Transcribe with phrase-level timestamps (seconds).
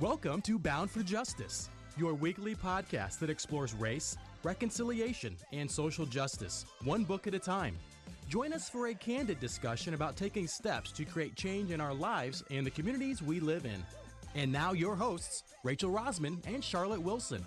[0.00, 6.64] Welcome to Bound for Justice, your weekly podcast that explores race, reconciliation, and social justice,
[6.84, 7.76] one book at a time.
[8.28, 12.44] Join us for a candid discussion about taking steps to create change in our lives
[12.52, 13.82] and the communities we live in.
[14.36, 17.44] And now, your hosts, Rachel Rosman and Charlotte Wilson.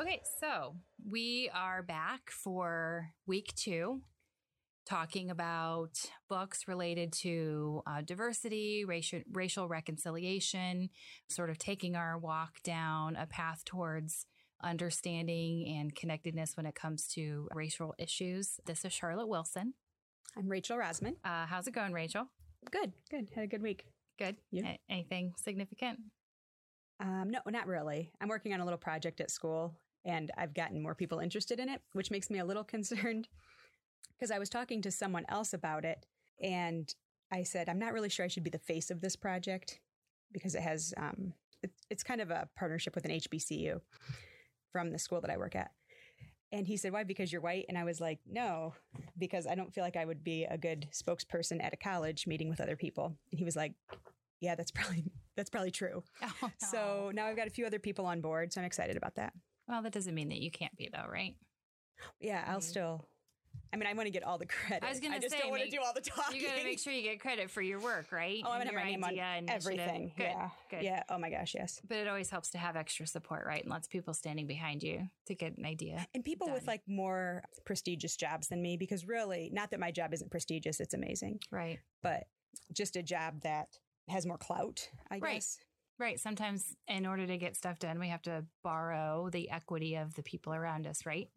[0.00, 0.74] Okay, so
[1.08, 4.00] we are back for week two
[4.86, 5.90] talking about
[6.28, 10.90] books related to uh, diversity, racial, racial reconciliation,
[11.28, 14.26] sort of taking our walk down a path towards
[14.62, 18.60] understanding and connectedness when it comes to racial issues.
[18.66, 19.74] This is Charlotte Wilson.
[20.36, 21.14] I'm Rachel Rosman.
[21.24, 22.26] Uh, how's it going, Rachel?
[22.70, 23.28] Good, good.
[23.34, 23.84] Had a good week.
[24.18, 24.36] Good.
[24.50, 24.68] Yeah.
[24.68, 25.98] A- anything significant?
[27.00, 28.12] Um, no, not really.
[28.20, 29.74] I'm working on a little project at school
[30.04, 33.28] and I've gotten more people interested in it, which makes me a little concerned
[34.18, 36.06] because I was talking to someone else about it
[36.42, 36.92] and
[37.32, 39.80] I said, I'm not really sure I should be the face of this project
[40.32, 41.32] because it has, um,
[41.62, 43.80] it, it's kind of a partnership with an HBCU
[44.72, 45.70] from the school that I work at.
[46.52, 47.04] And he said, Why?
[47.04, 47.66] Because you're white?
[47.68, 48.74] And I was like, No,
[49.16, 52.48] because I don't feel like I would be a good spokesperson at a college meeting
[52.48, 53.16] with other people.
[53.30, 53.74] And he was like,
[54.40, 55.04] Yeah, that's probably
[55.36, 56.02] that's probably true.
[56.22, 56.48] Oh, no.
[56.58, 59.32] So now I've got a few other people on board, so I'm excited about that.
[59.68, 61.36] well, that doesn't mean that you can't be, though, right?
[62.18, 63.06] Yeah, I'll still.
[63.72, 64.84] I mean, I want to get all the credit.
[64.84, 66.40] I was going to just say, don't want to do all the talking.
[66.40, 68.42] You got to make sure you get credit for your work, right?
[68.44, 69.78] Oh, I'm gonna have my name on idea, initiative.
[69.80, 70.12] everything.
[70.16, 70.82] Good, yeah, good.
[70.82, 71.02] yeah.
[71.08, 71.80] Oh my gosh, yes.
[71.88, 73.62] But it always helps to have extra support, right?
[73.62, 76.06] And lots of people standing behind you to get an idea.
[76.14, 80.12] And people with like more prestigious jobs than me, because really, not that my job
[80.14, 81.78] isn't prestigious, it's amazing, Right.
[82.02, 82.24] but
[82.72, 83.68] just a job that
[84.08, 85.34] has more clout, I Right.
[85.34, 85.58] guess.
[85.98, 86.18] Right.
[86.18, 90.22] Sometimes in order to get stuff done, we have to borrow the equity of the
[90.22, 91.28] people around us, right?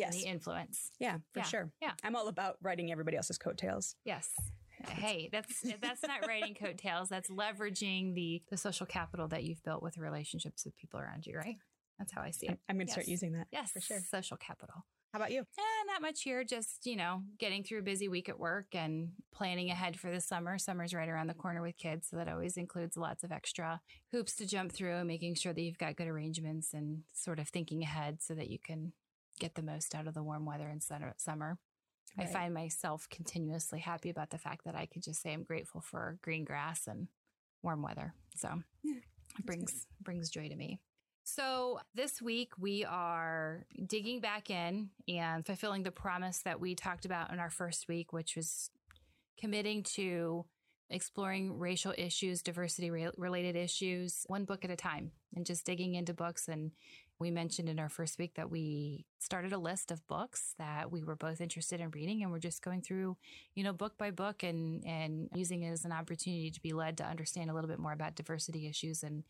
[0.00, 0.14] Yes.
[0.14, 0.90] And the influence.
[0.98, 1.70] yeah, for Yeah, sure.
[1.80, 1.92] yeah.
[2.02, 3.94] I'm all about writing everybody else's coattails.
[4.04, 4.28] Yes.
[4.88, 7.10] Hey, that's that's not writing coattails.
[7.10, 11.36] That's leveraging the the social capital that you've built with relationships with people around you,
[11.36, 11.56] right?
[11.98, 12.58] That's how I see it.
[12.66, 13.46] I'm going to start using that.
[13.52, 14.00] Yes, for sure.
[14.10, 14.86] Social capital.
[15.12, 15.40] How about you?
[15.40, 16.44] Eh, not much here.
[16.44, 20.20] Just, you know, getting through a busy week at work and planning ahead for the
[20.20, 20.56] summer.
[20.56, 22.08] Summer's right around the corner with kids.
[22.08, 23.82] So that always includes lots of extra
[24.12, 27.48] hoops to jump through, and making sure that you've got good arrangements and sort of
[27.50, 28.94] thinking ahead so that you can
[29.40, 31.58] get the most out of the warm weather in summer.
[32.18, 35.80] I find myself continuously happy about the fact that I could just say I'm grateful
[35.80, 37.08] for green grass and
[37.62, 38.14] warm weather.
[38.36, 40.80] So it brings brings joy to me.
[41.22, 47.04] So this week we are digging back in and fulfilling the promise that we talked
[47.04, 48.70] about in our first week, which was
[49.38, 50.44] committing to
[50.90, 55.94] exploring racial issues, diversity re- related issues, one book at a time, and just digging
[55.94, 56.48] into books.
[56.48, 56.72] And
[57.20, 61.04] we mentioned in our first week that we started a list of books that we
[61.04, 63.16] were both interested in reading, and we're just going through,
[63.54, 66.96] you know, book by book and and using it as an opportunity to be led
[66.96, 69.22] to understand a little bit more about diversity issues and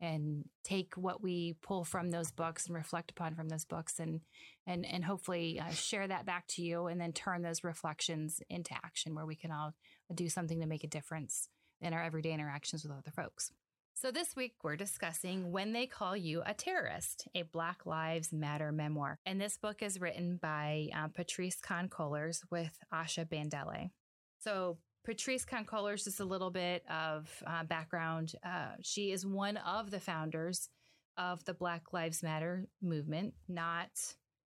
[0.00, 4.20] and take what we pull from those books and reflect upon from those books and
[4.66, 8.74] and and hopefully uh, share that back to you and then turn those reflections into
[8.74, 9.72] action where we can all
[10.14, 11.48] do something to make a difference
[11.80, 13.50] in our everyday interactions with other folks.
[13.94, 18.70] So this week we're discussing When They Call You a Terrorist, a Black Lives Matter
[18.70, 19.18] memoir.
[19.24, 23.90] And this book is written by um, Patrisse Khan-Cullors with Asha Bandele.
[24.38, 28.32] So Patrisse Khan-Cullors, just a little bit of uh, background.
[28.44, 30.68] Uh, she is one of the founders
[31.16, 33.88] of the Black Lives Matter movement, not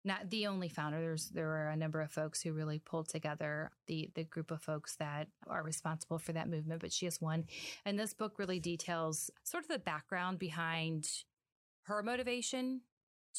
[0.08, 1.00] not the only founder.
[1.00, 4.62] There's there were a number of folks who really pulled together the the group of
[4.62, 7.46] folks that are responsible for that movement, but she is one.
[7.86, 11.08] And this book really details sort of the background behind
[11.84, 12.82] her motivation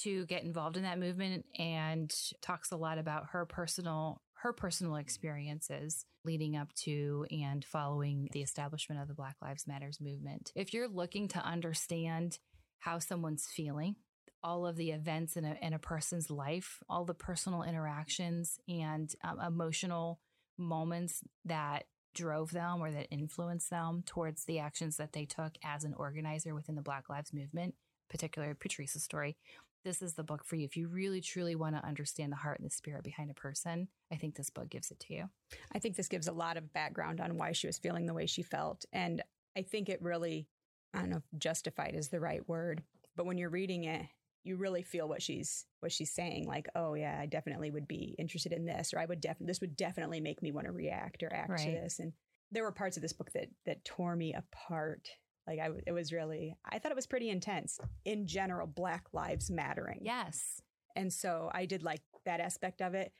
[0.02, 4.96] to get involved in that movement and talks a lot about her personal her personal
[4.96, 10.52] experiences leading up to and following the establishment of the Black Lives Matters movement.
[10.54, 12.38] If you're looking to understand
[12.78, 13.96] how someone's feeling,
[14.42, 19.14] all of the events in a, in a person's life, all the personal interactions and
[19.24, 20.20] um, emotional
[20.56, 21.84] moments that
[22.14, 26.54] drove them or that influenced them towards the actions that they took as an organizer
[26.54, 27.74] within the Black Lives Movement,
[28.08, 29.36] particularly Patrisse's story.
[29.84, 30.64] This is the book for you.
[30.64, 33.88] If you really truly want to understand the heart and the spirit behind a person,
[34.12, 35.30] I think this book gives it to you.
[35.72, 38.26] I think this gives a lot of background on why she was feeling the way
[38.26, 38.84] she felt.
[38.92, 39.22] And
[39.56, 40.48] I think it really,
[40.92, 42.82] I don't know if justified is the right word,
[43.16, 44.06] but when you're reading it,
[44.48, 48.14] you really feel what she's what she's saying like oh yeah i definitely would be
[48.18, 51.22] interested in this or i would definitely this would definitely make me want to react
[51.22, 52.12] or act to this and
[52.50, 55.08] there were parts of this book that that tore me apart
[55.46, 59.50] like i it was really i thought it was pretty intense in general black lives
[59.50, 60.62] mattering Yes.
[60.96, 63.12] and so I did like that aspect of it.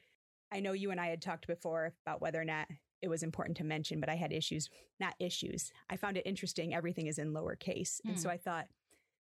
[0.53, 2.69] I know you and I had talked before about whether or not
[3.03, 5.73] it was important to mention, but I had issues, not issues.
[5.91, 6.75] I found it interesting.
[6.75, 8.01] Everything is in lowercase.
[8.07, 8.35] And so hmm.
[8.35, 8.67] I thought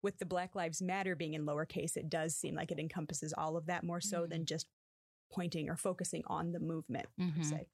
[0.04, 3.58] with the Black Lives Matter being in lowercase, it does seem like it encompasses all
[3.58, 4.30] of that more so Mhm.
[4.30, 4.68] than just
[5.32, 7.44] pointing or focusing on the movement per Mhm.
[7.46, 7.68] se.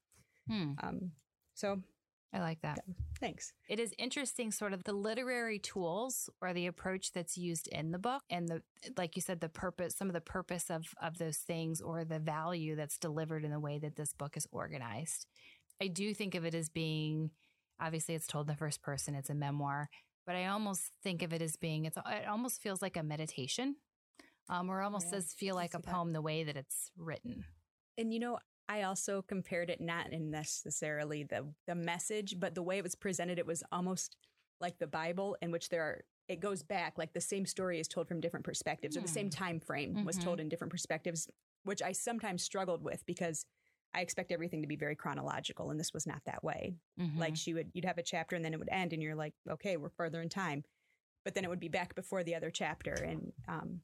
[0.47, 1.11] Hmm, Um,
[1.55, 1.83] so
[2.31, 2.79] I like that.
[3.19, 3.51] thanks.
[3.67, 7.99] It is interesting, sort of the literary tools or the approach that's used in the
[7.99, 8.63] book, and the
[8.95, 12.19] like you said, the purpose, some of the purpose of of those things, or the
[12.19, 15.25] value that's delivered in the way that this book is organized.
[15.81, 17.31] I do think of it as being,
[17.79, 19.15] obviously, it's told in the first person.
[19.15, 19.89] It's a memoir,
[20.29, 21.85] but I almost think of it as being.
[21.85, 23.77] It's it almost feels like a meditation,
[24.47, 25.91] um, or almost Yeah, does feel like a see that.
[25.91, 27.45] poem the way that it's written.
[27.97, 28.37] And you know,
[28.67, 32.93] I also compared it not in necessarily the the message, but the way it was
[32.93, 34.17] presented, it was almost
[34.61, 37.87] like the Bible, in which there are it goes back like the same story is
[37.87, 40.23] told from different perspectives, or the same time frame was Mhm.
[40.23, 41.27] told in different perspectives,
[41.63, 43.47] which I sometimes struggled with because
[43.94, 46.75] I expect everything to be very chronological, and this was not that way.
[47.00, 47.18] Mhm.
[47.18, 49.33] Like she would, you'd have a chapter, and then it would end, and you're like,
[49.50, 50.63] okay, we're further in time,
[51.25, 53.81] but then it would be back before the other chapter, and um,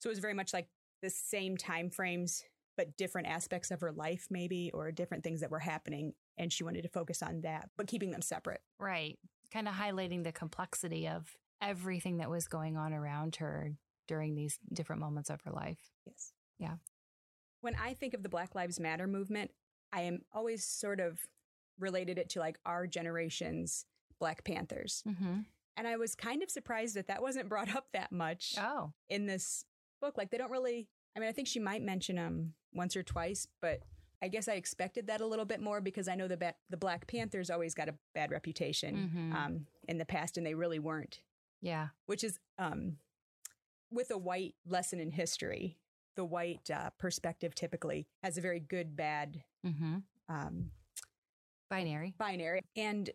[0.00, 0.68] so it was very much like
[1.02, 2.44] the same time frames
[2.76, 6.62] but different aspects of her life maybe or different things that were happening and she
[6.64, 9.18] wanted to focus on that but keeping them separate Right.
[9.50, 13.72] Kind of highlighting the complexity of everything that was going on around her
[14.08, 15.78] during these different moments of her life.
[16.06, 16.76] yes Yeah.
[17.66, 19.50] When i think of the black lives matter movement
[19.92, 21.18] i am always sort of
[21.78, 23.84] related it to like our generation's
[24.20, 25.40] black panthers Mm-hmm.
[25.76, 29.26] and i was kind of surprised that that wasn't brought up that much Oh, in
[29.26, 29.64] this
[30.00, 33.02] book like they don't really i mean i think she might mention them once or
[33.02, 33.80] twice but
[34.22, 36.76] i guess i expected that a little bit more because i know the ba- the
[36.76, 39.34] black panthers always got a bad reputation Mhm.
[39.34, 41.20] um, in the past and they really weren't
[41.62, 41.88] yeah.
[42.06, 42.98] which is um,
[43.90, 45.78] with a white lesson in history
[46.16, 49.96] the white uh, perspective typically has a very good bad Mm-hmm.
[50.28, 50.70] um,
[51.68, 52.14] Binary.
[52.16, 53.10] binary and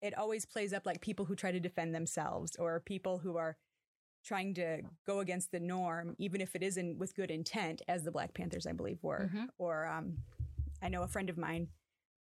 [0.00, 3.56] it always plays up like people who try to defend themselves or people who are
[4.24, 8.10] trying to go against the norm even if it isn't with good intent as the
[8.10, 9.48] black panthers i believe were Mhm.
[9.58, 10.16] or um,
[10.82, 11.68] i know a friend of mine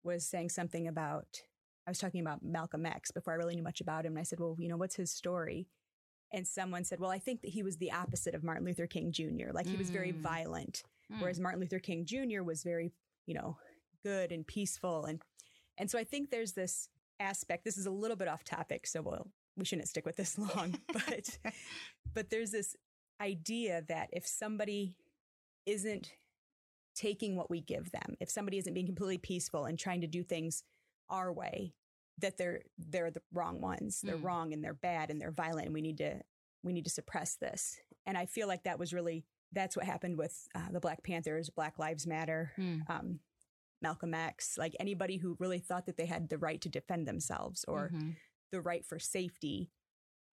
[0.04, 1.42] was saying something about
[1.88, 4.22] i was talking about malcolm x before i really knew much about him and i
[4.22, 5.66] said well you know what's his story
[6.32, 9.10] and someone said well i think that he was the opposite of martin luther king
[9.12, 10.20] jr like he was very Mm.
[10.20, 11.20] violent Mm.
[11.22, 12.42] whereas Martin Luther King Jr.
[12.42, 12.92] was very,
[13.24, 13.56] you know,
[14.04, 15.22] good and peaceful, and
[15.78, 17.64] and so I think there's this aspect.
[17.64, 19.26] This is a little bit off topic, so we'll
[19.56, 21.38] we shouldn't stick with this long, but
[22.14, 22.76] but there's this
[23.22, 24.96] idea that if somebody
[25.64, 26.12] isn't
[26.94, 30.22] taking what we give them, if somebody isn't being completely peaceful and trying to do
[30.22, 30.62] things
[31.08, 31.72] our way,
[32.18, 34.00] that they're they're the wrong ones.
[34.00, 34.24] They're Mm.
[34.24, 36.20] wrong and they're bad and they're violent, and we need to
[36.62, 37.80] we need to suppress this.
[38.06, 41.48] And I feel like that was really that's what happened with uh, the Black Panthers,
[41.50, 42.88] Black Lives Matter, Mm.
[42.90, 43.20] um,
[43.80, 47.64] Malcolm X, like anybody who really thought that they had the right to defend themselves
[47.68, 48.16] or Mhm.
[48.50, 49.70] the right for safety.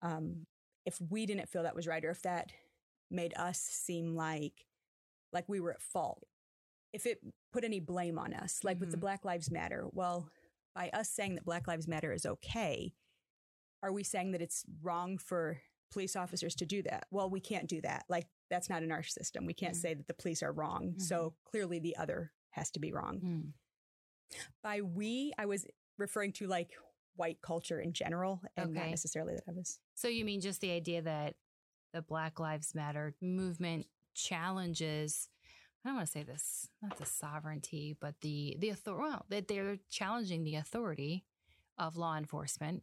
[0.02, 0.46] Um,
[0.84, 2.52] if we didn't feel that was right, or if that
[3.10, 4.66] made us seem like
[5.32, 6.24] like we were at fault,
[6.92, 7.20] if it
[7.52, 9.00] put any blame on us, like with the Mhm.
[9.00, 10.30] Black Lives Matter, well,
[10.76, 12.92] by us saying that Black Lives Matter is okay,
[13.82, 15.58] are we saying that it's wrong for
[15.90, 17.06] police officers to do that?
[17.10, 18.04] Well, we can't do that.
[18.08, 19.46] Like that's not in our system.
[19.46, 19.80] We can't Mhm.
[19.80, 20.98] say that the police are wrong.
[20.98, 23.20] So clearly the other has to be wrong.
[23.20, 23.52] Mm.
[24.62, 25.66] By we, I was
[25.98, 26.72] referring to like
[27.16, 30.72] white culture in general and not necessarily that I was So you mean just the
[30.72, 31.36] idea that
[31.94, 35.28] the Black Lives Matter movement challenges
[35.86, 39.08] I don't want to say this, not the sovereignty, but the the authority.
[39.08, 41.24] Well, that they're challenging the authority
[41.78, 42.82] of law enforcement,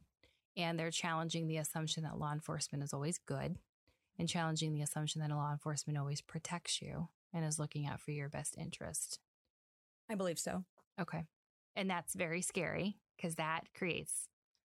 [0.55, 3.57] and they're challenging the assumption that law enforcement is always good,
[4.17, 8.12] and challenging the assumption that law enforcement always protects you and is looking out for
[8.12, 9.19] your best interest.
[10.10, 10.63] I believe so.
[10.98, 11.25] Okay.
[11.75, 14.29] And that's very scary because that creates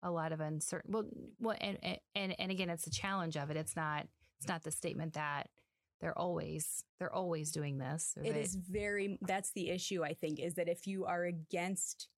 [0.02, 0.90] a lot of uncertain.
[0.92, 1.04] Well,
[1.38, 1.78] well, and,
[2.16, 3.56] and and again, it's a challenge of it.
[3.56, 4.08] It's not.
[4.40, 5.48] It's not the statement that
[6.00, 8.14] they're always they're always doing this.
[8.16, 12.08] It that- is very that's the issue I think is that if you are against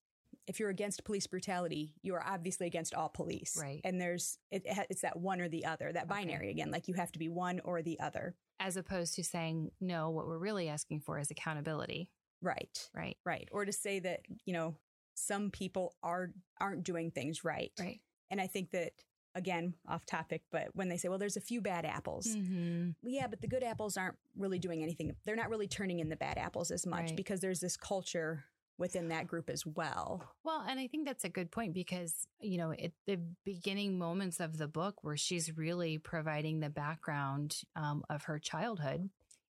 [0.47, 3.57] if you're against police brutality, you are obviously against all police.
[3.61, 3.81] Right.
[3.85, 6.09] And there's it, it it's that one or the other, that Okay.
[6.09, 8.35] binary again, like you have to be one or the other.
[8.61, 10.11] as opposed to saying no.
[10.11, 12.11] What we're really asking for is accountability.
[12.43, 12.89] Right.
[12.95, 13.17] Right.
[13.25, 13.49] Right.
[13.53, 14.77] Or to say that, you know,
[15.15, 17.73] some people are aren't doing things right.
[17.79, 18.01] Right.
[18.31, 18.93] And I think that
[19.35, 22.27] again, off topic, but when they say, well, there's a few bad apples.
[22.27, 22.91] Mm-hmm.
[23.03, 25.15] Yeah, but the good apples aren't really doing anything.
[25.25, 27.17] They're not really turning in the bad apples as much Right.
[27.17, 28.45] because there's this culture
[28.79, 30.25] within that group as well.
[30.45, 34.39] Well, and I think that's a good point because, you know, at the beginning moments
[34.41, 39.11] of the book where she's really providing the background um, of her childhood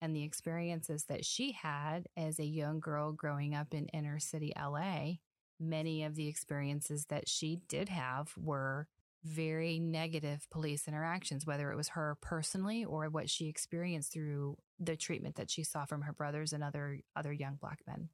[0.01, 4.53] and the experiences that she had as a young girl growing up in inner city
[4.57, 5.15] LA
[5.59, 8.87] many of the experiences that she did have were
[9.23, 14.95] very negative police interactions, whether it was her personally or what she experienced through the
[14.95, 18.09] treatment that she saw from her brothers and other other young black men.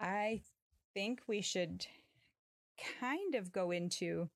[0.00, 0.42] I
[0.94, 1.86] think we should
[3.00, 4.28] kind of go into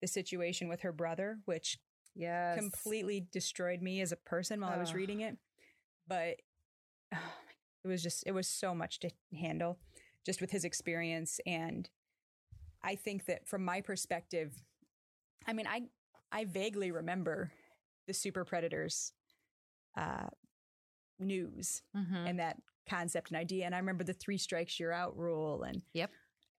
[0.00, 1.78] the situation with her brother, which
[2.14, 2.58] yes.
[2.58, 5.38] completely destroyed me as a person while I was reading it.
[6.08, 6.36] But
[7.14, 7.18] oh
[7.84, 9.78] it was just, it was so much to handle
[10.24, 11.40] just with his experience.
[11.46, 11.88] And
[12.82, 14.62] I think that from my perspective,
[15.46, 15.82] I mean, I,
[16.30, 17.52] I vaguely remember
[18.06, 19.12] the super predators,
[19.96, 20.28] uh,
[21.18, 22.28] news Mhm.
[22.28, 23.64] and that concept and idea.
[23.66, 26.10] And I remember the three strikes you're out rule and Yep.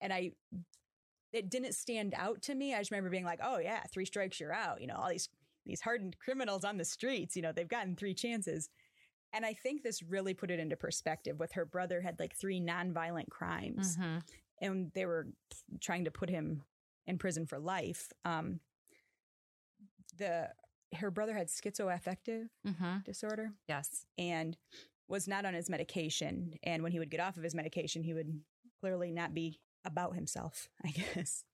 [0.02, 0.32] and I
[1.34, 2.74] it didn't stand out to me.
[2.76, 4.80] I just remember being like, oh yeah, three strikes you're out.
[4.82, 5.30] You know, all these
[5.66, 8.70] these hardened criminals on the streets, you know, they've gotten three chances.
[9.34, 12.62] And I think this really put it into perspective with her brother had like three
[12.62, 14.24] nonviolent crimes Mhm.
[14.62, 15.28] and they were
[15.82, 16.64] trying to put him
[17.08, 18.12] in prison for life.
[18.24, 18.60] Um
[20.18, 20.50] the
[20.96, 23.04] her brother had schizoaffective Mhm.
[23.04, 24.06] disorder Yes.
[24.18, 24.56] and
[25.08, 26.58] was not on his medication.
[26.64, 28.44] And when he would get off of his medication, he would
[28.80, 31.46] clearly not be about himself, I guess.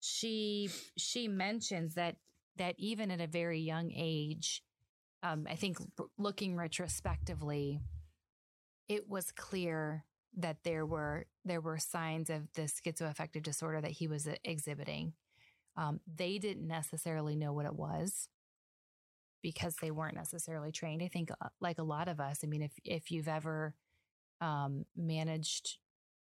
[0.00, 2.16] she she mentions that
[2.56, 4.62] that even at a very young age
[5.22, 5.78] um, i think
[6.18, 7.80] looking retrospectively
[8.88, 10.04] it was clear
[10.36, 15.14] that there were there were signs of the schizoaffective disorder that he was uh, exhibiting
[15.76, 18.28] um, they didn't necessarily know what it was
[19.42, 22.62] because they weren't necessarily trained i think uh, like a lot of us i mean
[22.62, 23.74] if if you've ever
[24.40, 25.78] um, managed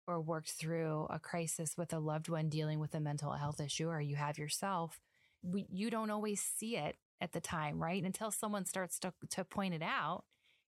[0.06, 3.88] or worked through a crisis with a loved one dealing with a mental health issue
[3.88, 5.00] or you have yourself,
[5.42, 8.02] we, you don't always see it at the time, right?
[8.02, 10.24] Until someone starts to, to point it out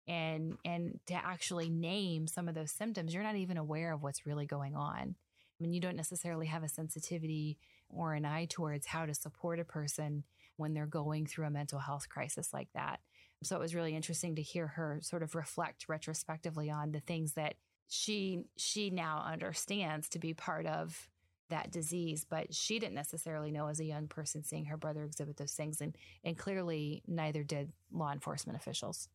[0.07, 4.25] and and to actually name some of those symptoms, you're not even aware of what's
[4.25, 5.15] really going on.
[5.59, 7.57] I mean, you don't necessarily have a sensitivity
[7.89, 10.23] or an eye towards how to support a person
[10.57, 12.99] when they're going through a mental health crisis like that.
[13.43, 17.33] So it was really interesting to hear her sort of reflect retrospectively on the things
[17.33, 17.55] that
[17.87, 21.07] she she now understands to be part of
[21.49, 25.37] that disease but she didn't necessarily know as a young person seeing her brother exhibit
[25.37, 29.07] those things and and clearly neither did law enforcement officials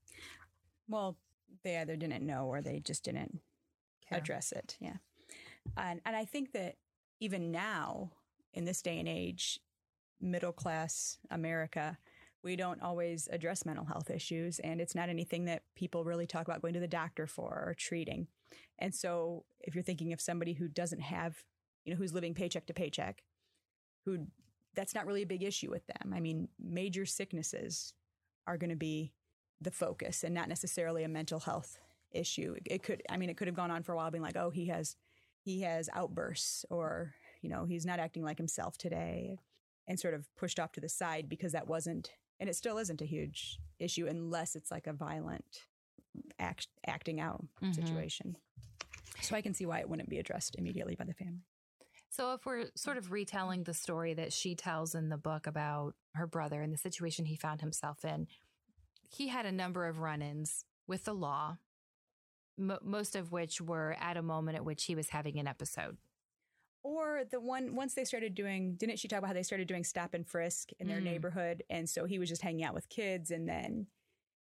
[0.88, 1.17] Well,
[1.62, 3.41] they either didn't know or they just didn't
[4.11, 4.76] address it.
[4.81, 4.97] Yeah.
[5.76, 6.76] And, and I think that
[7.21, 8.11] even now,
[8.55, 9.61] in this day and age,
[10.21, 11.99] middle class America,
[12.43, 14.59] we don't always address mental health issues.
[14.59, 17.75] And it's not anything that people really talk about going to the doctor for or
[17.77, 18.27] treating.
[18.79, 21.45] And so if you're thinking of somebody who doesn't have,
[21.85, 23.23] you know, who's living paycheck to paycheck,
[24.05, 24.27] who
[24.75, 26.13] that's not really a big issue with them.
[26.15, 27.95] I mean, major sicknesses
[28.47, 29.13] are going to be
[29.61, 31.79] the focus and not necessarily a mental health
[32.11, 32.57] issue.
[32.67, 34.51] It could, I mean, it could have gone on for a while being like, oh,
[34.51, 34.97] he has,
[35.41, 39.39] he has outbursts or, you know, he's not acting like himself today
[39.87, 43.03] and sort of pushed off to the side because that wasn't, and it still isn't
[43.03, 45.67] a huge issue unless it's like a violent
[46.39, 47.75] act, acting out Mhm.
[47.75, 48.37] situation.
[49.21, 51.43] So I can see why it wouldn't be addressed immediately by the family.
[52.11, 55.95] so if we're sort of retelling the story that she tells in the book about
[56.15, 58.29] her brother and the situation he found himself in
[59.09, 61.57] he had a number of run-ins with the law
[62.59, 65.97] mo most of which were at a moment at which he was having an episode
[66.85, 69.85] Or the one once they started doing, didn't she talk about how they started doing
[69.85, 71.05] stop and frisk in their Mm.
[71.05, 73.87] neighborhood, and so he was just hanging out with kids, and then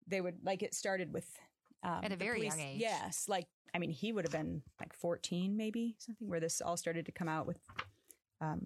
[0.05, 1.39] they would like it started with
[1.81, 2.79] um, At a very young age.
[2.81, 6.77] Yes, like I mean, he would have been like fourteen, maybe something, where this all
[6.77, 7.59] started to come out with
[8.41, 8.65] um,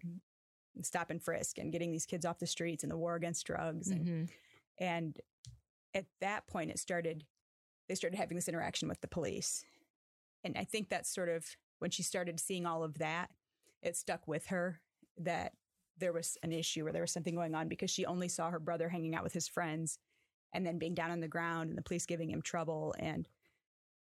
[0.82, 3.90] stop and frisk and getting these kids off the streets and the war against drugs,
[3.90, 4.30] and Mhm.
[4.80, 5.22] and
[5.94, 7.26] at that point, it started.
[7.88, 9.64] They started having this interaction with the police,
[10.44, 13.30] and I think that's sort of when she started seeing all of that.
[13.84, 14.80] It stuck with her
[15.18, 15.54] that
[15.98, 18.60] there was an issue or there was something going on because she only saw her
[18.60, 20.00] brother hanging out with his friends,
[20.54, 23.28] and then being down on the ground and the police giving him trouble and.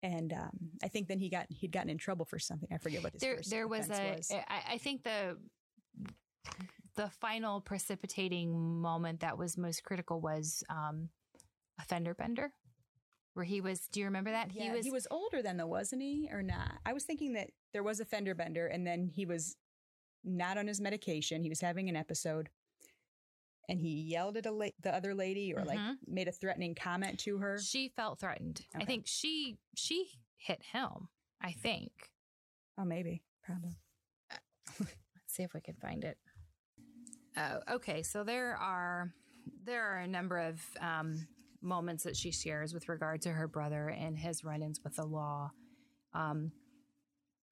[0.05, 0.51] And um,
[0.83, 2.67] I think then he got he'd gotten in trouble for something.
[2.73, 4.31] I forget what his there first there was a was.
[4.33, 5.37] I, I think the
[6.95, 11.07] the final precipitating moment that was most critical was um
[11.79, 12.51] a fender bender
[13.33, 14.85] where he was do you remember that Yeah, he was.
[14.85, 16.79] he was older then though, wasn't he, or not?
[16.85, 19.55] I was thinking that there was a fender bender, and then he was
[20.23, 21.43] not on his medication.
[21.43, 22.49] He was having an episode,
[23.69, 25.95] and he yelled at a la- the other lady, or like Mhm.
[26.07, 27.59] made a threatening comment to her.
[27.59, 31.07] she felt threatened i think she she hit him
[31.41, 31.91] i think
[32.77, 33.77] Oh, maybe, probably.
[34.79, 34.93] let's
[35.27, 36.17] see if we can find it
[37.37, 39.13] oh okay so there are
[39.63, 41.27] there are a number of um
[41.61, 45.51] moments that she shares with regard to her brother and his run-ins with the law
[46.13, 46.51] um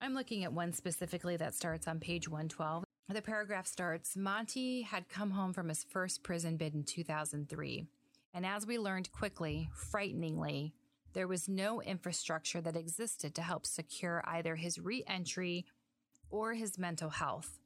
[0.04, 2.84] I'm looking at one specifically that starts on page 112.
[3.10, 7.86] The paragraph starts Monty had come home from his first prison bid in 2003.
[8.34, 10.74] And as we learned quickly, frighteningly,
[11.14, 15.68] there was no infrastructure that existed to help secure either his re entry
[16.32, 17.60] or his mental health.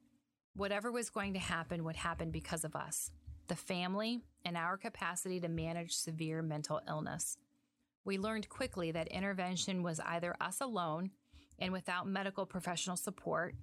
[0.58, 3.12] Whatever was going to happen would happen because of us,
[3.48, 7.38] the family, and our capacity to manage severe mental illness.
[8.04, 11.12] We learned quickly that intervention was either us alone
[11.60, 13.56] and without medical professional support,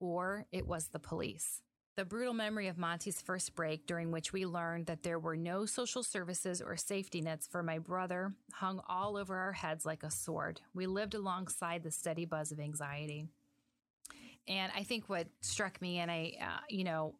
[0.00, 1.62] or it was the police.
[1.96, 5.64] The brutal memory of Monty's first break, during which we learned that there were no
[5.64, 10.10] social services or safety nets for my brother, hung all over our heads like a
[10.10, 10.60] sword.
[10.74, 13.28] We lived alongside the steady buzz of anxiety.
[14.48, 17.14] And I think what struck me, and I, uh, you know,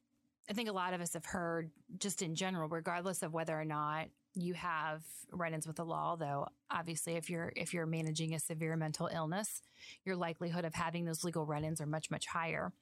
[0.50, 3.64] I think a lot of us have heard just in general, regardless of whether or
[3.64, 8.38] not you have run-ins with the law though obviously if you're if you're managing a
[8.40, 9.62] severe mental illness
[10.04, 12.72] your likelihood of having those legal run-ins are much much higher.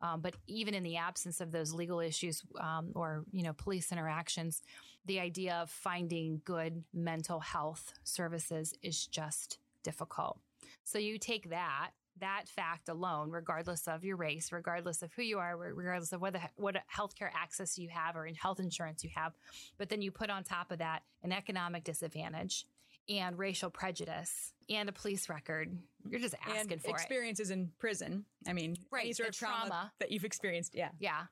[0.00, 3.92] Um, but even in the absence of those legal issues um, or you know police
[3.92, 4.62] interactions
[5.06, 10.38] the idea of finding good mental health services is just difficult.
[10.84, 15.38] So you take that that fact alone, regardless of your race, regardless of who you
[15.38, 19.34] are, regardless of whether what healthcare access you have or in health insurance you have,
[19.78, 22.66] but then you put on top of that an economic disadvantage
[23.08, 25.78] and racial prejudice and a police record.
[26.08, 27.54] You're just asking and for experiences it.
[27.54, 28.24] in prison.
[28.46, 30.74] I mean, right, any sort of trauma, trauma, that you've experienced.
[30.74, 31.22] Yeah, yeah.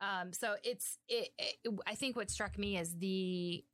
[0.00, 1.74] Um, so it's it, it.
[1.86, 3.64] I think what struck me is the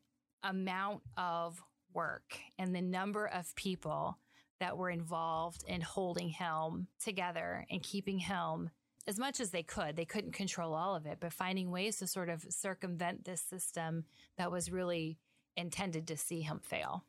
[0.42, 1.62] amount of
[1.94, 4.18] work and the number of people
[4.60, 8.70] that were involved in holding Helm together and keeping Helm
[9.06, 9.96] as much as they could.
[9.96, 14.04] They couldn't control all of it, but finding ways to sort of circumvent this system
[14.36, 15.18] that was really
[15.56, 17.04] intended to see him fail.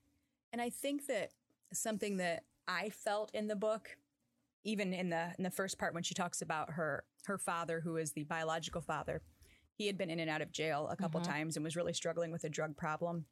[0.53, 1.32] And I think that
[1.74, 3.98] something that I felt in the book,
[4.63, 7.98] even in the in the first part when she talks about her her father, who
[7.98, 9.22] is the biological father,
[9.74, 11.32] he had been in and out of jail a couple mm-hmm.
[11.32, 13.25] times and was really struggling with a drug problem,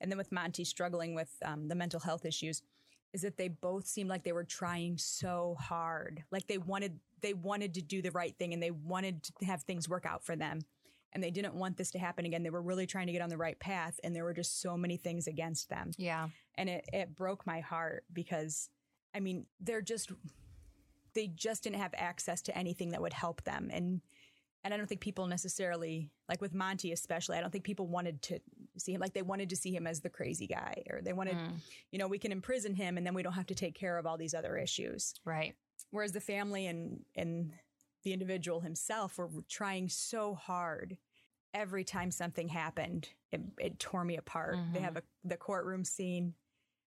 [0.00, 2.62] and then with Monty struggling with um, the mental health issues
[3.12, 6.22] is that they both seemed like they were trying so hard.
[6.30, 9.62] Like they wanted they wanted to do the right thing and they wanted to have
[9.62, 10.60] things work out for them.
[11.12, 12.44] And they didn't want this to happen again.
[12.44, 14.76] They were really trying to get on the right path and there were just so
[14.76, 15.90] many things against them.
[15.98, 16.28] Yeah.
[16.56, 18.70] And it it broke my heart because
[19.14, 20.12] I mean, they're just
[21.14, 23.68] they just didn't have access to anything that would help them.
[23.72, 24.00] And
[24.64, 27.38] and I don't think people necessarily like with Monty especially.
[27.38, 28.40] I don't think people wanted to
[28.76, 31.36] see him like they wanted to see him as the crazy guy, or they wanted,
[31.36, 31.52] mm.
[31.90, 34.06] you know, we can imprison him and then we don't have to take care of
[34.06, 35.14] all these other issues.
[35.24, 35.54] Right.
[35.90, 37.52] Whereas the family and and
[38.02, 40.96] the individual himself were trying so hard.
[41.52, 44.56] Every time something happened, it, it tore me apart.
[44.56, 44.72] Mm-hmm.
[44.72, 46.34] They have a, the courtroom scene,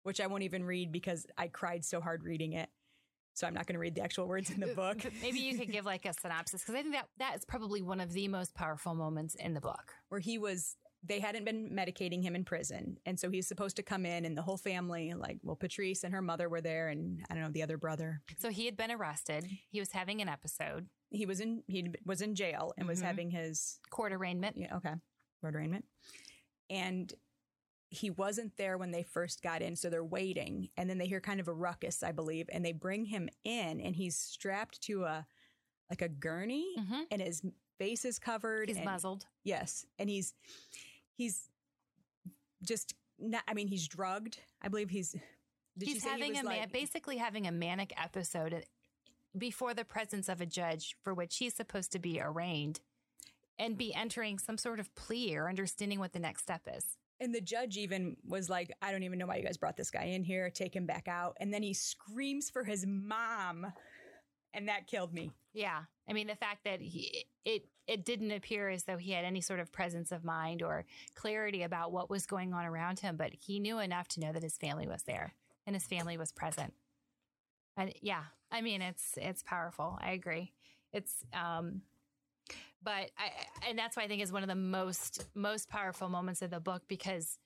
[0.03, 2.69] which I won't even read because I cried so hard reading it
[3.35, 4.99] so I'm not going to read the actual words in the book.
[5.23, 8.01] Maybe you could give like a synopsis because I think that that is probably one
[8.01, 9.95] of the most powerful moments in the book.
[10.09, 12.99] Where he was, they hadn't been medicating him in prison.
[13.07, 16.13] And so he's supposed to come in and the whole family, like, well, Patrisse and
[16.13, 18.21] her mother were there and I don't know, the other brother.
[18.39, 19.47] So he had been arrested.
[19.71, 20.87] He was having an episode.
[21.11, 22.91] He was in, he was in jail and mm-hmm.
[22.91, 24.57] was having his court arraignment.
[24.59, 24.77] Yeah.
[24.77, 24.95] Okay.
[25.41, 25.87] Court arraignment.
[26.69, 27.13] And
[27.91, 30.69] he wasn't there when they first got in, so they're waiting.
[30.77, 33.81] And then they hear kind of a ruckus, I believe, and they bring him in,
[33.81, 35.27] and he's strapped to a
[35.91, 37.01] like a gurney, mm-hmm.
[37.11, 37.43] and his
[37.79, 38.69] face is covered.
[38.69, 39.27] He's and, muzzled.
[39.43, 40.35] Yes, and he's
[41.17, 41.49] he's
[42.63, 43.43] just not.
[43.49, 44.39] I mean, he's drugged.
[44.63, 45.17] I believe he's.
[45.79, 48.65] he's having he a like, man, basically having a manic episode
[49.37, 52.81] before the presence of a judge for which he's supposed to be arraigned
[53.59, 56.97] and be entering some sort of plea or understanding what the next step is.
[57.21, 59.91] And the judge even was like, I don't even know why you guys brought this
[59.91, 61.37] guy in here, take him back out.
[61.39, 63.67] And then he screams for his mom.
[64.55, 65.31] And that killed me.
[65.53, 65.81] Yeah.
[66.09, 69.41] I mean, the fact that he, it, it didn't appear as though he had any
[69.41, 73.33] sort of presence of mind or clarity about what was going on around him, but
[73.39, 75.35] he knew enough to know that his family was there
[75.67, 76.73] and his family was present.
[77.77, 79.99] And yeah, I mean, it's, it's powerful.
[80.01, 80.53] I agree.
[80.93, 81.83] It's, um,
[82.83, 83.31] but I,
[83.69, 86.61] and that's why I think is one of the most most powerful moments of the
[86.61, 87.39] book because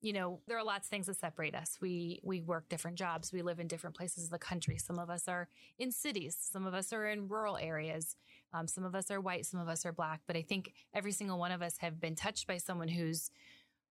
[0.00, 1.78] you know there are lots of things that separate us.
[1.80, 3.32] We we work different jobs.
[3.32, 4.78] We live in different places of the country.
[4.78, 6.36] Some of us are in cities.
[6.38, 8.16] Some of us are in rural areas.
[8.52, 9.46] Um, some of us are white.
[9.46, 10.20] Some of us are black.
[10.26, 13.30] But i think every single one of us have been touched by someone who's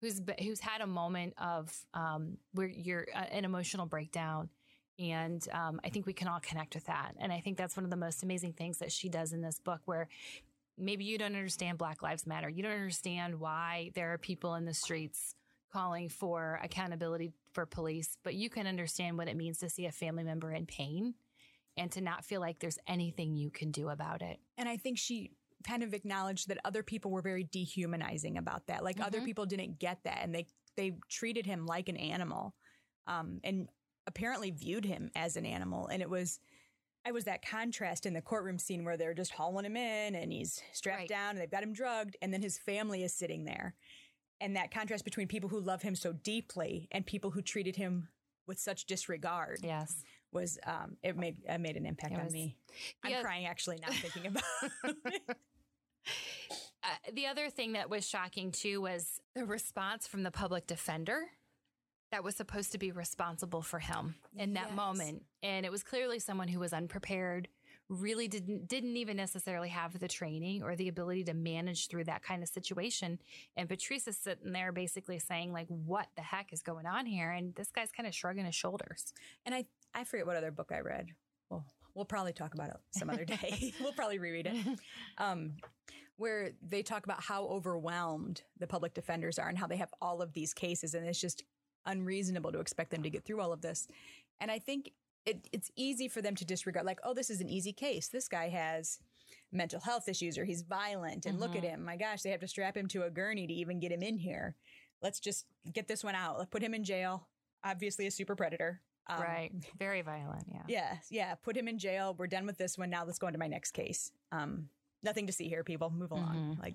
[0.02, 4.50] who's who's had a moment of um, where you're uh, an emotional breakdown.
[4.98, 7.16] And um, I think we can all connect with that.
[7.20, 9.60] And I think that's one of the most amazing things that she does in this
[9.60, 10.08] book, where
[10.78, 12.50] maybe you don't understand Black Lives Matter.
[12.50, 15.36] You don't understand why there are people in the streets
[15.72, 19.92] calling for accountability for police, but you can understand what it means to see a
[19.92, 21.16] family member in pain
[21.78, 24.40] and to not feel like there's anything you can do about it.
[24.58, 25.32] And I think she
[25.68, 28.84] kind of acknowledged that other people were very dehumanizing about that.
[28.84, 29.26] Like other Mhm.
[29.26, 32.54] people didn't get that and they they treated him like an animal.
[33.08, 33.70] Um and
[34.08, 36.40] apparently viewed him as an animal and it was
[37.06, 40.32] I was that contrast in the courtroom scene where they're just hauling him in and
[40.34, 41.10] he's strapped Right.
[41.10, 43.76] down and they've got him drugged and then his family is sitting there.
[44.42, 48.10] And that contrast between people who love him so deeply and people who treated him
[48.48, 50.04] with such disregard Yes.
[50.32, 52.58] was um it made it made an impact It on was- me.
[53.04, 53.22] I'm Yeah.
[53.22, 54.44] crying actually now thinking about
[54.84, 55.38] it.
[56.84, 61.24] Uh, the other thing that was shocking too was the response from the public defender
[62.16, 64.76] that was supposed to be responsible for him in that Yes.
[64.78, 67.50] moment and it was clearly someone who was unprepared
[67.90, 72.24] really didn't didn't even necessarily have the training or the ability to manage through that
[72.24, 73.20] kind of situation
[73.58, 77.32] and Patrisse is sitting there basically saying like what the heck is going on here
[77.32, 79.14] and this guy's kind of shrugging his shoulders
[79.46, 81.10] And I, I forget what other book I read.
[81.50, 83.74] Well, we'll probably talk about it some other day.
[83.82, 84.80] we'll probably reread it.
[85.18, 85.58] Um,
[86.18, 90.22] where they talk about how overwhelmed the public defenders are and how they have all
[90.22, 91.44] of these cases, and it's just
[91.86, 93.88] unreasonable to expect them to get through all of this.
[94.40, 94.92] And I think
[95.26, 98.08] it, it's easy for them to disregard, like, oh, this is an easy case.
[98.10, 99.00] This guy has
[99.52, 101.70] mental health issues or he's violent, and look at Mhm.
[101.70, 101.84] him.
[101.86, 104.18] My gosh, they have to strap him to a gurney to even get him in
[104.18, 104.56] here.
[105.02, 106.38] Let's just get this one out.
[106.38, 107.28] Let's put him in jail.
[107.64, 108.82] Obviously, a super predator.
[109.08, 111.36] Um, right very violent yeah yeah, yeah.
[111.36, 112.16] Put him in jail.
[112.18, 112.90] We're done with this one.
[112.90, 114.12] Now let's go into my next case.
[114.32, 114.68] Um,
[115.04, 115.92] nothing to see here, people.
[115.92, 116.56] Move along.
[116.58, 116.60] Mhm.
[116.60, 116.74] Like,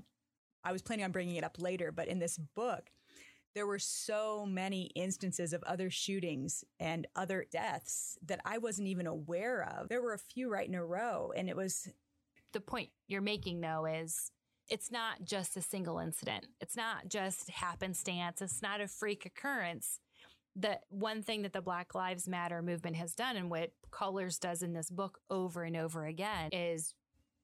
[0.62, 2.88] I was planning on bringing it up later, but in this book,
[3.54, 9.06] there were so many instances of other shootings and other deaths that I wasn't even
[9.06, 9.88] aware of.
[9.88, 11.88] There were a few right in a row, and it was
[12.52, 14.32] the point you're making though is
[14.68, 16.46] it's not just a single incident.
[16.60, 18.40] It's not just happenstance.
[18.40, 19.98] It's not a freak occurrence.
[20.54, 24.62] The one thing that the Black Lives Matter movement has done and what Cullors does
[24.62, 26.94] in this book over and over again is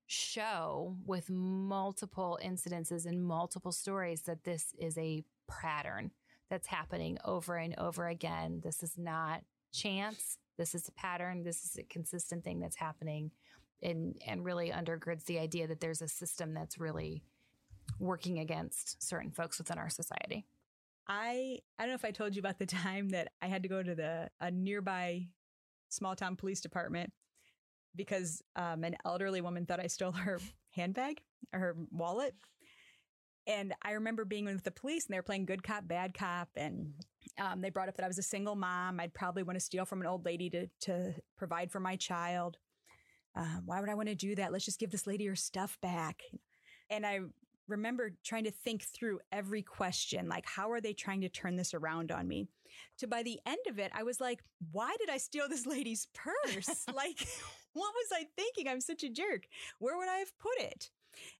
[0.07, 6.11] show with multiple incidences and multiple stories that this is a pattern
[6.51, 8.61] that's happening over and over again.
[8.63, 10.39] This is not chance.
[10.59, 11.43] This is a pattern.
[11.43, 13.31] This is a consistent thing that's happening
[13.83, 17.23] and and really undergirds the idea that there's a system that's really
[17.99, 20.47] working against certain folks within our society.
[21.09, 23.69] I I don't know if I told you about the time that I had to
[23.69, 25.29] go to the a nearby
[25.89, 27.13] small town police department
[27.95, 30.39] because um, an elderly woman thought I stole her
[30.71, 32.35] handbag or her wallet.
[33.47, 36.49] And I remember being with the police and they were playing good cop, bad cop.
[36.57, 36.95] And
[37.39, 38.99] um, they brought up that I was a single mom.
[38.99, 42.57] I'd probably want to steal from an old lady to, to provide for my child.
[43.37, 44.53] Um, why would I want to do that?
[44.53, 46.23] Let's just give this lady her stuff back.
[46.91, 47.21] And I
[47.69, 51.75] remember trying to think through every question like how are they trying to turn this
[51.75, 52.49] around on me
[52.99, 56.07] to by the end of it i was like why did i steal this lady's
[56.15, 57.27] purse like
[57.73, 59.47] what was i thinking i'm such a jerk
[59.79, 60.91] where would i have put it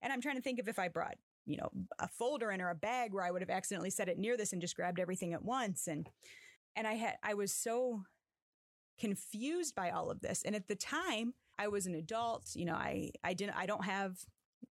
[0.01, 2.69] and i'm trying to think of if i brought you know a folder in or
[2.69, 5.33] a bag where i would have accidentally set it near this and just grabbed everything
[5.33, 6.09] at once and
[6.75, 8.03] and i had i was so
[8.99, 12.73] confused by all of this and at the time i was an adult you know
[12.73, 14.17] i i didn't i don't have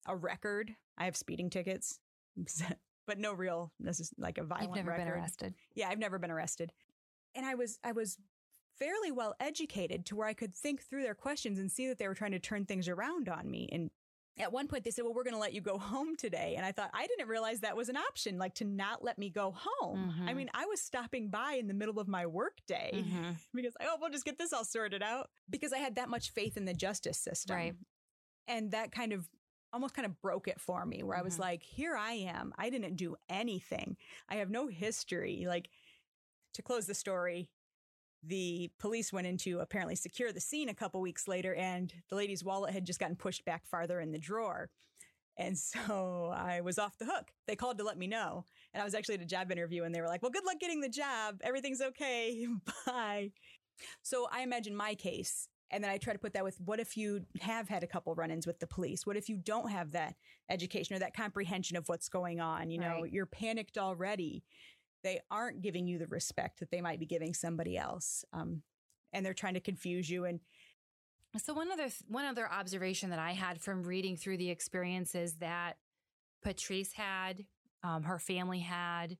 [0.08, 0.74] a record.
[0.96, 2.00] I have speeding tickets,
[3.06, 5.04] but no real, this is like a violent You've never record.
[5.04, 5.54] been arrested.
[5.74, 6.72] Yeah, I've never been arrested.
[7.34, 8.18] And I was, I was
[8.78, 12.08] fairly well educated to where I could think through their questions and see that they
[12.08, 13.68] were trying to turn things around on me.
[13.70, 13.90] And
[14.38, 16.54] at one point they said, well, we're going to let you go home today.
[16.56, 19.30] And I thought, I didn't realize that was an option, like to not let me
[19.30, 20.14] go home.
[20.26, 20.36] I Mhm.
[20.36, 23.36] mean, I was stopping by in the middle of my workday Mhm.
[23.54, 26.56] because, oh, we'll just get this all sorted out because I had that much faith
[26.56, 27.56] in the justice system.
[27.56, 27.74] Right.
[28.46, 29.28] And that kind of
[29.72, 31.40] almost kind of broke it for me where I was Mhm.
[31.40, 32.54] like, here I am.
[32.56, 33.96] I didn't do anything.
[34.28, 35.44] I have no history.
[35.46, 35.68] Like
[36.54, 37.50] to close the story,
[38.22, 42.16] the police went in to apparently secure the scene a couple weeks later and the
[42.16, 44.70] lady's wallet had just gotten pushed back farther in the drawer.
[45.36, 47.28] And so I was off the hook.
[47.46, 48.44] They called to let me know.
[48.74, 50.58] And I was actually at a job interview and they were like, well, good luck
[50.60, 51.36] getting the job.
[51.42, 52.46] Everything's okay.
[52.86, 53.30] Bye.
[54.02, 55.48] So I imagine my case.
[55.70, 58.14] And then I try to put that with what if you have had a couple
[58.14, 59.06] run ins with the police?
[59.06, 60.14] What if you don't have that
[60.48, 62.70] education or that comprehension of what's going on?
[62.70, 63.12] You know, Right.
[63.12, 64.42] you're panicked already.
[65.02, 68.24] They aren't giving you the respect that they might be giving somebody else.
[68.32, 68.62] Um,
[69.12, 70.24] and they're trying to confuse you.
[70.24, 70.40] And
[71.36, 75.76] So one other one other observation that I had from reading through the experiences that
[76.44, 77.44] Patrisse had,
[77.82, 79.18] um, her family had,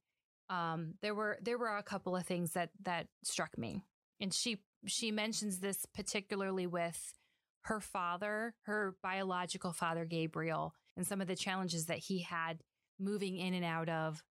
[0.50, 3.84] um, there were there were a couple of things that that struck me,
[4.20, 7.14] and she she mentions this particularly with
[7.62, 12.62] her father, her biological father Gabriel, and some of the challenges that he had
[12.98, 14.22] moving in and out of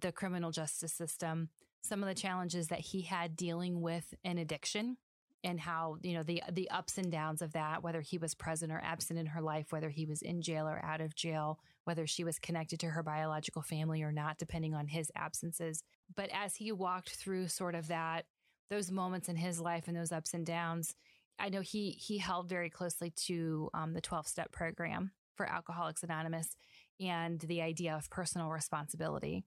[0.00, 1.50] the criminal justice system,
[1.82, 4.96] some of the challenges that he had dealing with an addiction
[5.44, 8.72] and how you know the the ups and downs of that whether he was present
[8.72, 12.06] or absent in her life whether he was in jail or out of jail whether
[12.08, 15.82] she was connected to her biological family or not depending on his absences.
[16.14, 18.26] But as he walked through sort of that
[18.68, 20.94] those moments in his life and those ups and downs
[21.38, 26.02] i know he he held very closely to um, the 12 step program for alcoholics
[26.02, 26.56] anonymous
[27.00, 29.44] and the idea of personal responsibility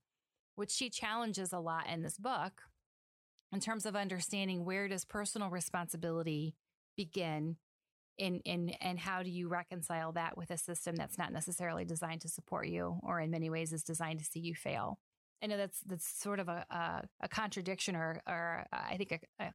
[0.55, 2.63] which she challenges a lot in this book
[3.51, 6.55] in terms of understanding where does personal responsibility
[6.95, 7.57] begin
[8.17, 12.21] in, in, and how do you reconcile that with a system that's not necessarily designed
[12.21, 14.99] to support you or in many ways is designed to see you fail?
[15.43, 19.43] I know that's that's sort of a, a, a contradiction or, or i think a,
[19.43, 19.51] a,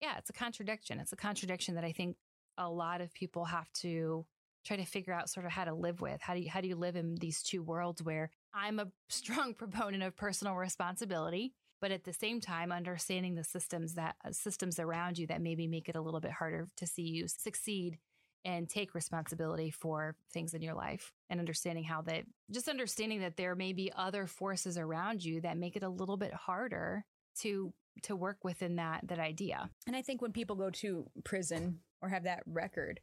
[0.00, 1.00] yeah it's a contradiction.
[1.00, 2.16] It's a contradiction that i think
[2.56, 4.24] a lot of people have to
[4.64, 6.20] try to figure out sort of how to live with.
[6.20, 9.54] How do you how do you live in these two worlds where i'm a strong
[9.54, 14.78] proponent of personal responsibility but at the same time understanding the systems that uh, systems
[14.78, 17.98] around you that maybe make it a little bit harder to see you succeed
[18.44, 23.36] and take responsibility for things in your life and understanding how that just understanding that
[23.36, 27.04] there may be other forces around you that make it a little bit harder
[27.40, 29.68] to to work within that that idea.
[29.86, 33.00] And I think when people go to prison or have that record,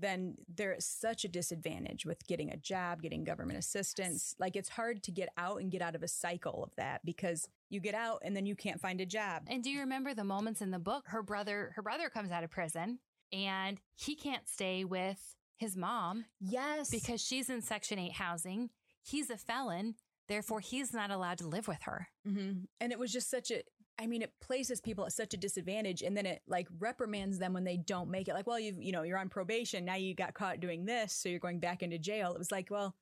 [0.00, 4.34] then they're at such a disadvantage with getting a job, getting government assistance.
[4.38, 7.48] Like it's hard to get out and get out of a cycle of that because
[7.70, 9.42] you get out and then you can't find a job.
[9.48, 11.04] And do you remember the moments in the book?
[11.08, 12.98] Her brother, her brother comes out of prison
[13.32, 16.24] and he can't stay with his mom.
[16.40, 16.90] Yes.
[16.90, 18.70] Because she's in Section 8 housing.
[19.02, 19.94] He's a felon.
[20.28, 22.08] Therefore, he's not allowed to live with her.
[22.26, 22.64] Mm-hmm.
[22.80, 23.62] And it was just such a,
[24.00, 27.52] I mean, it places people at such a disadvantage and then it like reprimands them
[27.52, 28.34] when they don't make it.
[28.34, 29.84] Like, well, you've you know, you're on probation.
[29.84, 31.12] Now you got caught doing this.
[31.12, 32.32] So you're going back into jail.
[32.32, 32.94] It was like, well,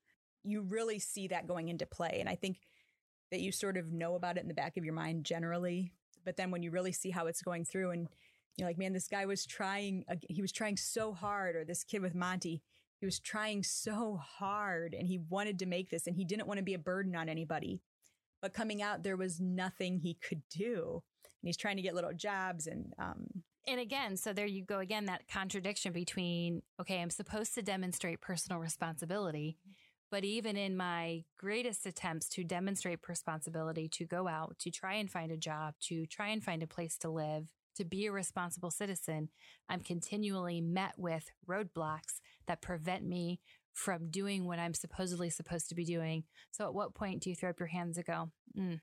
[0.42, 2.18] you really see that going into play.
[2.20, 2.58] And I think
[3.30, 5.92] that you sort of know about it in the back of your mind generally.
[6.24, 8.08] But then when you really see how it's going through and
[8.56, 12.00] you're like, man, this guy was trying, he was trying so hard, or this kid
[12.00, 12.62] with Monty,
[12.98, 16.58] he was trying so hard and he wanted to make this and he didn't want
[16.58, 17.82] to be a burden on anybody.
[18.42, 21.02] But coming out, there was nothing he could do.
[21.24, 23.26] And he's trying to get little jobs and, um,
[23.68, 28.20] and again, so there you go again, that contradiction between, okay, I'm supposed to demonstrate
[28.20, 29.58] personal responsibility,
[30.10, 35.10] but even in my greatest attempts to demonstrate responsibility, to go out, to try and
[35.10, 38.70] find a job, to try and find a place to live, to be a responsible
[38.70, 39.30] citizen,
[39.68, 43.40] I'm continually met with roadblocks that prevent me
[43.76, 46.24] from doing what I'm supposedly supposed to be doing.
[46.50, 48.80] So at what point do you throw up your hands and go, mm.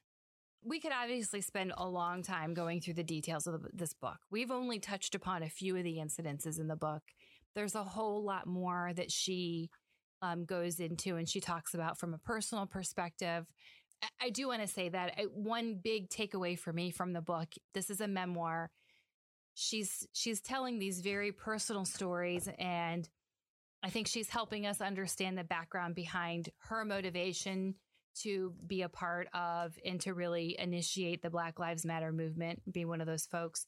[0.65, 4.19] We could obviously spend a long time going through the details of the, this book.
[4.31, 7.01] We've only touched upon a few of the incidences in the book.
[7.53, 9.69] There's a whole lot more that she
[10.21, 13.45] um, goes into and she talks about from a personal perspective.
[14.21, 17.47] I do want to say that uh, one big takeaway for me from the book
[17.73, 18.69] this is a memoir
[19.53, 23.07] she's she's telling these very personal stories and
[23.83, 27.75] I think she's helping us understand the background behind her motivation
[28.21, 32.85] to be a part of and to really initiate the Black Lives Matter movement, be
[32.85, 33.67] one of those folks.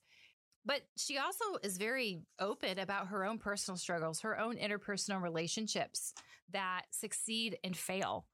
[0.63, 6.13] But she also is very open about her own personal struggles, her own interpersonal relationships
[6.51, 8.25] that succeed and fail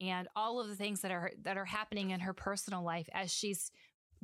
[0.00, 3.32] and all of the things that are that are happening in her personal life as
[3.32, 3.70] she's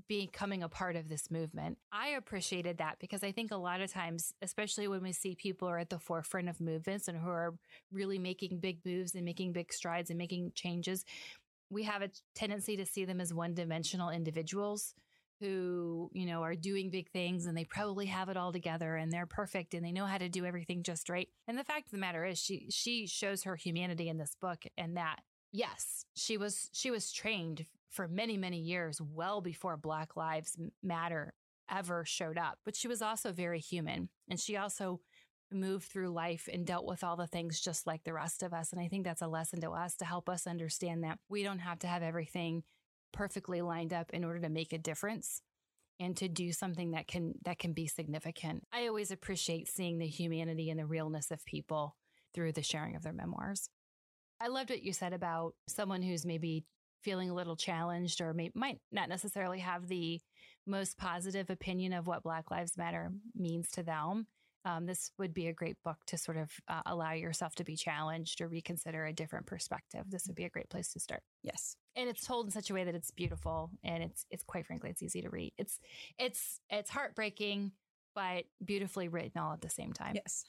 [0.08, 1.78] becoming a part of this movement.
[1.92, 5.68] I appreciated that because I think a lot of times, especially when we see people
[5.68, 7.54] are at the forefront of movements and who are
[7.92, 11.04] really making big moves and making big strides and making changes,
[11.70, 14.94] we have a tendency to see them as one dimensional individuals
[15.40, 19.12] who, you know, are doing big things and they probably have it all together and
[19.12, 21.28] they're perfect and they know how to do everything just right.
[21.48, 24.64] And the fact of the matter is she she shows her humanity in this book
[24.78, 25.20] and that
[25.52, 31.32] yes, she was she was trained for many, many years, well before Black Lives Matter
[31.70, 32.58] ever showed up.
[32.64, 34.08] But she was also very human.
[34.28, 35.00] And she also
[35.52, 38.72] moved through life and dealt with all the things just like the rest of us.
[38.72, 41.60] And I think that's a lesson to us to help us understand that we don't
[41.60, 42.64] have to have everything
[43.12, 45.40] perfectly lined up in order to make a difference
[46.00, 48.64] and to do something that can that can be significant.
[48.72, 51.96] I always appreciate seeing the humanity and the realness of people
[52.34, 53.68] through the sharing of their memoirs.
[54.40, 56.64] I loved what you said about someone who's maybe
[57.04, 60.20] feeling a little challenged or may, might not necessarily have the
[60.66, 64.26] most positive opinion of what Black Lives Matter means to them.
[64.66, 67.76] Um, this would be a great book to sort of uh, allow yourself to be
[67.76, 70.04] challenged or reconsider a different perspective.
[70.08, 71.22] This would be a great place to start.
[71.42, 74.66] Yes, and it's told in such a way that it's beautiful and it's it's quite
[74.66, 75.52] frankly it's easy to read.
[75.58, 75.78] It's
[76.18, 77.72] it's it's heartbreaking,
[78.14, 80.14] but beautifully written all at the same time.
[80.14, 80.46] Yes.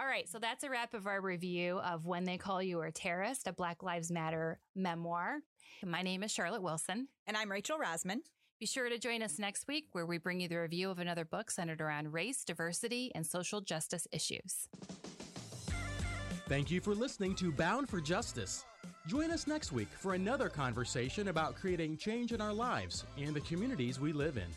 [0.00, 2.90] All right, so that's a wrap of our review of When They Call You a
[2.90, 5.38] Terrorist, a Black Lives Matter memoir.
[5.84, 7.06] My name is Charlotte Wilson.
[7.28, 8.18] And I'm Rachel Rosman.
[8.58, 11.24] Be sure to join us next week where we bring you the review of another
[11.24, 14.68] book centered around race, diversity, and social justice issues.
[16.48, 18.64] Thank you for listening to Bound for Justice.
[19.06, 23.42] Join us next week for another conversation about creating change in our lives and the
[23.42, 24.48] communities we live in.